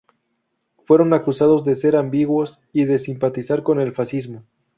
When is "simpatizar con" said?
2.97-3.79